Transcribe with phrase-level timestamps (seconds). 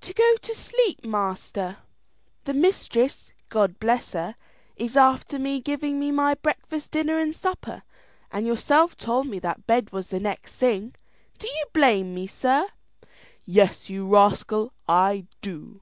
[0.00, 1.76] "To go to sleep, master.
[2.42, 4.34] The mistress, God bless her,
[4.74, 7.84] is after giving me my breakfast, dinner, and supper,
[8.32, 10.96] and yourself told me that bed was the next thing.
[11.38, 12.66] Do you blame me, sir?"
[13.44, 15.80] "Yes, you rascal, I do."